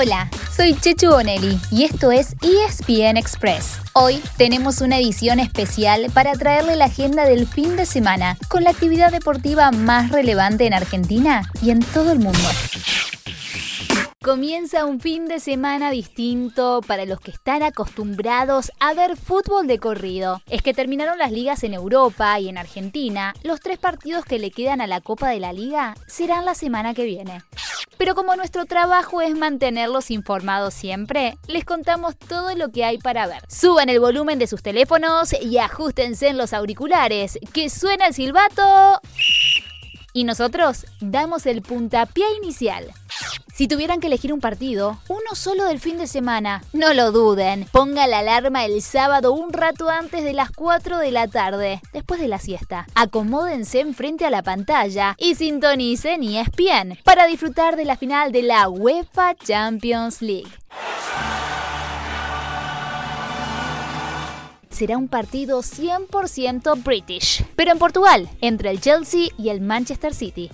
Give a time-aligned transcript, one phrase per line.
[0.00, 3.80] Hola, soy Chechu Bonelli y esto es ESPN Express.
[3.94, 8.70] Hoy tenemos una edición especial para traerle la agenda del fin de semana con la
[8.70, 12.38] actividad deportiva más relevante en Argentina y en todo el mundo.
[14.22, 19.80] Comienza un fin de semana distinto para los que están acostumbrados a ver fútbol de
[19.80, 20.42] corrido.
[20.48, 23.34] Es que terminaron las ligas en Europa y en Argentina.
[23.42, 26.94] Los tres partidos que le quedan a la Copa de la Liga serán la semana
[26.94, 27.42] que viene.
[27.98, 33.26] Pero como nuestro trabajo es mantenerlos informados siempre, les contamos todo lo que hay para
[33.26, 33.42] ver.
[33.48, 39.00] Suban el volumen de sus teléfonos y ajustense en los auriculares, que suena el silbato.
[40.12, 42.86] Y nosotros damos el puntapié inicial.
[43.58, 47.66] Si tuvieran que elegir un partido, uno solo del fin de semana, no lo duden.
[47.72, 52.20] Ponga la alarma el sábado un rato antes de las 4 de la tarde, después
[52.20, 52.86] de la siesta.
[52.94, 58.68] Acomódense enfrente a la pantalla y sintonicen ESPN para disfrutar de la final de la
[58.68, 60.52] UEFA Champions League.
[64.70, 70.52] será un partido 100% British, pero en Portugal, entre el Chelsea y el Manchester City.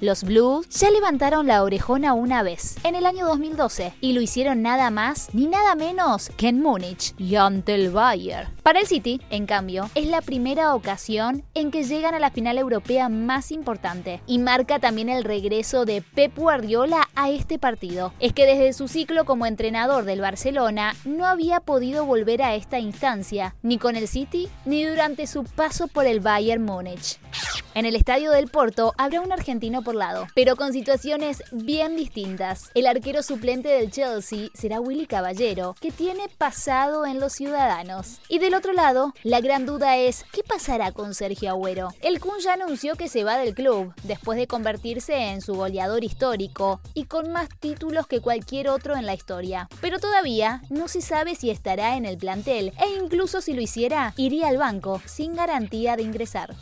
[0.00, 4.60] Los Blues ya levantaron la orejona una vez, en el año 2012, y lo hicieron
[4.60, 8.50] nada más ni nada menos que en Múnich y ante el Bayern.
[8.62, 12.58] Para el City, en cambio, es la primera ocasión en que llegan a la final
[12.58, 18.12] europea más importante y marca también el regreso de Pep Guardiola a este partido.
[18.20, 22.78] Es que desde su ciclo como entrenador del Barcelona no había podido volver a esta
[22.78, 27.18] instancia, ni con el City ni durante su paso por el Bayern Múnich.
[27.74, 32.72] En el estadio del Porto habrá un argentino por lado, pero con situaciones bien distintas.
[32.74, 38.20] El arquero suplente del Chelsea será Willy Caballero, que tiene pasado en los ciudadanos.
[38.28, 41.90] Y del otro lado, la gran duda es, ¿qué pasará con Sergio Agüero?
[42.00, 46.02] El Kun ya anunció que se va del club, después de convertirse en su goleador
[46.02, 49.68] histórico y con más títulos que cualquier otro en la historia.
[49.80, 54.14] Pero todavía no se sabe si estará en el plantel e incluso si lo hiciera,
[54.16, 56.56] iría al banco sin garantía de ingresar.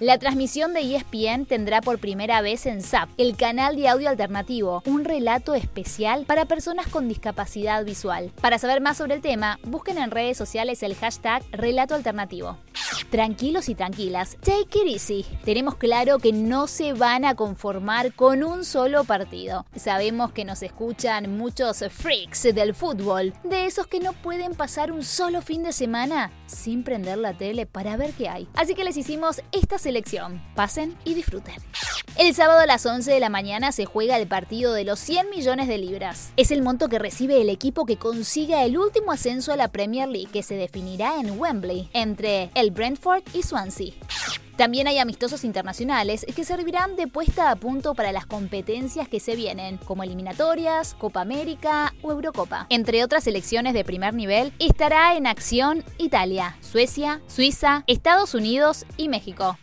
[0.00, 4.82] La transmisión de ESPN tendrá por primera vez en SAP, el canal de audio alternativo,
[4.84, 8.30] un relato especial para personas con discapacidad visual.
[8.40, 12.58] Para saber más sobre el tema, busquen en redes sociales el hashtag relato alternativo.
[13.10, 15.24] Tranquilos y tranquilas, take it easy.
[15.44, 19.64] Tenemos claro que no se van a conformar con un solo partido.
[19.76, 25.04] Sabemos que nos escuchan muchos freaks del fútbol, de esos que no pueden pasar un
[25.04, 28.48] solo fin de semana sin prender la tele para ver qué hay.
[28.54, 30.42] Así que les hicimos esta selección.
[30.54, 31.56] Pasen y disfruten.
[32.18, 35.28] El sábado a las 11 de la mañana se juega el partido de los 100
[35.28, 36.32] millones de libras.
[36.38, 40.08] Es el monto que recibe el equipo que consiga el último ascenso a la Premier
[40.08, 43.92] League que se definirá en Wembley entre el Brentford y Swansea.
[44.56, 49.36] También hay amistosos internacionales que servirán de puesta a punto para las competencias que se
[49.36, 52.66] vienen, como eliminatorias, Copa América o Eurocopa.
[52.70, 59.10] Entre otras selecciones de primer nivel, estará en acción Italia, Suecia, Suiza, Estados Unidos y
[59.10, 59.58] México.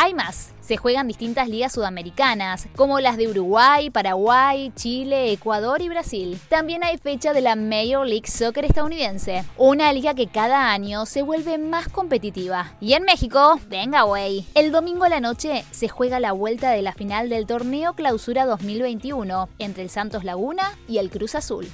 [0.00, 0.52] Hay más.
[0.60, 6.38] Se juegan distintas ligas sudamericanas, como las de Uruguay, Paraguay, Chile, Ecuador y Brasil.
[6.48, 11.22] También hay fecha de la Major League Soccer estadounidense, una liga que cada año se
[11.22, 12.74] vuelve más competitiva.
[12.80, 14.46] Y en México, venga güey.
[14.54, 18.46] El domingo a la noche se juega la vuelta de la final del torneo Clausura
[18.46, 21.66] 2021 entre el Santos Laguna y el Cruz Azul.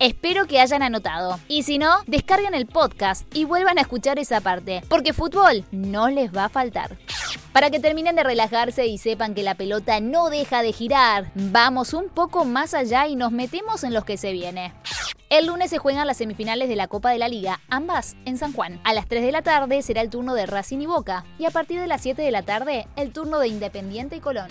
[0.00, 1.38] Espero que hayan anotado.
[1.48, 6.08] Y si no, descarguen el podcast y vuelvan a escuchar esa parte, porque fútbol no
[6.10, 6.98] les va a faltar.
[7.54, 11.94] Para que terminen de relajarse y sepan que la pelota no deja de girar, vamos
[11.94, 14.72] un poco más allá y nos metemos en los que se viene.
[15.30, 18.52] El lunes se juegan las semifinales de la Copa de la Liga, ambas en San
[18.52, 18.80] Juan.
[18.82, 21.52] A las 3 de la tarde será el turno de Racing y Boca, y a
[21.52, 24.48] partir de las 7 de la tarde el turno de Independiente y Colón.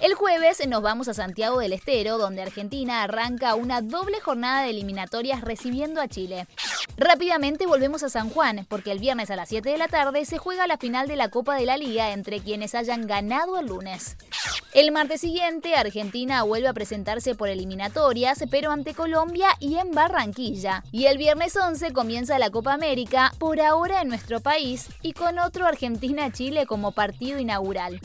[0.00, 4.70] El jueves nos vamos a Santiago del Estero, donde Argentina arranca una doble jornada de
[4.70, 6.46] eliminatorias recibiendo a Chile.
[6.98, 10.38] Rápidamente volvemos a San Juan, porque el viernes a las 7 de la tarde se
[10.38, 14.16] juega la final de la Copa de la Liga entre quienes hayan ganado el lunes.
[14.74, 20.82] El martes siguiente, Argentina vuelve a presentarse por eliminatorias, pero ante Colombia y en Barranquilla.
[20.90, 25.38] Y el viernes 11 comienza la Copa América, por ahora en nuestro país, y con
[25.38, 28.00] otro Argentina-Chile como partido inaugural.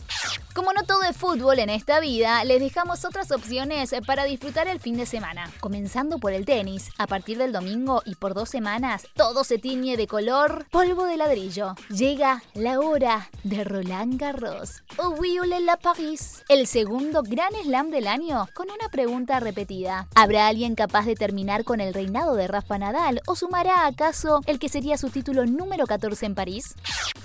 [0.53, 4.79] Como no todo es fútbol en esta vida, les dejamos otras opciones para disfrutar el
[4.79, 5.51] fin de semana.
[5.59, 9.97] Comenzando por el tenis, a partir del domingo y por dos semanas, todo se tiñe
[9.97, 11.73] de color polvo de ladrillo.
[11.89, 14.83] Llega la hora de Roland Garros.
[14.97, 20.07] Ouille la Paris, el segundo gran slam del año, con una pregunta repetida.
[20.13, 24.59] ¿Habrá alguien capaz de terminar con el reinado de Rafa Nadal o sumará acaso el
[24.59, 26.75] que sería su título número 14 en París?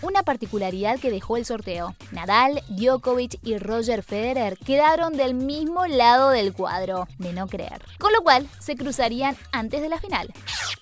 [0.01, 1.95] Una particularidad que dejó el sorteo.
[2.13, 7.83] Nadal, Djokovic Y Roger Federer quedaron del mismo lado del cuadro, de no creer.
[7.99, 10.33] Con lo cual se cruzarían antes de la final.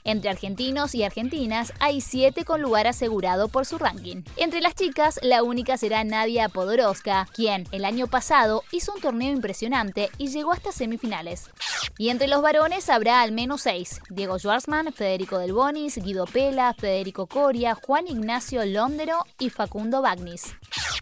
[0.05, 4.23] Entre argentinos y argentinas hay siete con lugar asegurado por su ranking.
[4.37, 9.33] Entre las chicas, la única será Nadia Podoroska, quien el año pasado hizo un torneo
[9.33, 11.51] impresionante y llegó hasta semifinales.
[11.99, 16.75] Y entre los varones habrá al menos seis: Diego Schwartzman, Federico Del Bonis, Guido Pela,
[16.75, 20.55] Federico Coria, Juan Ignacio Londero y Facundo Bagnis.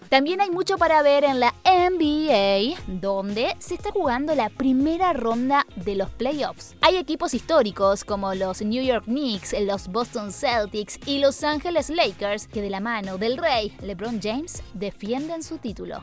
[0.09, 5.67] También hay mucho para ver en la NBA, donde se está jugando la primera ronda
[5.77, 6.75] de los playoffs.
[6.81, 12.47] Hay equipos históricos como los New York Knicks, los Boston Celtics y Los Angeles Lakers
[12.47, 16.03] que de la mano del rey LeBron James defienden su título.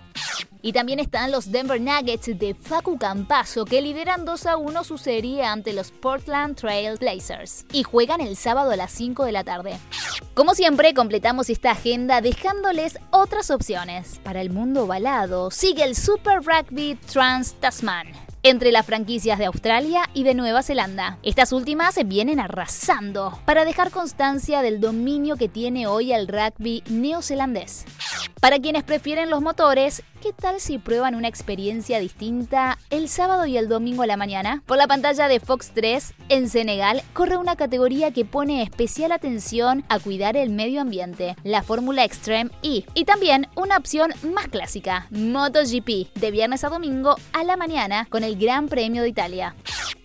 [0.61, 4.97] Y también están los Denver Nuggets de Facu Campazo que lideran 2 a 1 su
[4.97, 9.43] serie ante los Portland Trail Blazers y juegan el sábado a las 5 de la
[9.43, 9.77] tarde.
[10.33, 14.19] Como siempre, completamos esta agenda dejándoles otras opciones.
[14.23, 20.09] Para el mundo balado, sigue el Super Rugby Trans Tasman entre las franquicias de Australia
[20.13, 21.17] y de Nueva Zelanda.
[21.23, 27.85] Estas últimas vienen arrasando para dejar constancia del dominio que tiene hoy el rugby neozelandés.
[28.39, 33.55] Para quienes prefieren los motores, ¿qué tal si prueban una experiencia distinta el sábado y
[33.55, 34.63] el domingo a la mañana?
[34.65, 39.83] Por la pantalla de Fox 3, en Senegal, corre una categoría que pone especial atención
[39.89, 45.07] a cuidar el medio ambiente, la Fórmula Extreme E, y también una opción más clásica,
[45.11, 49.55] MotoGP, de viernes a domingo a la mañana con el Gran Premio de Italia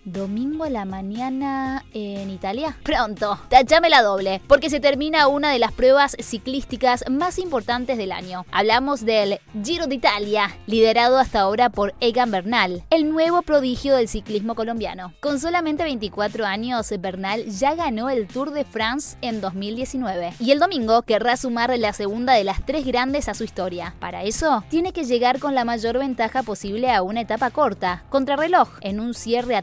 [0.07, 2.77] domingo a la mañana en Italia.
[2.85, 8.13] Pronto, tachame la doble, porque se termina una de las pruebas ciclísticas más importantes del
[8.13, 8.47] año.
[8.53, 14.55] Hablamos del Giro d'Italia, liderado hasta ahora por Egan Bernal, el nuevo prodigio del ciclismo
[14.55, 15.13] colombiano.
[15.21, 20.61] Con solamente 24 años, Bernal ya ganó el Tour de France en 2019 y el
[20.61, 23.95] domingo querrá sumar la segunda de las tres grandes a su historia.
[23.99, 28.69] Para eso, tiene que llegar con la mayor ventaja posible a una etapa corta, contrarreloj,
[28.83, 29.63] en un cierre a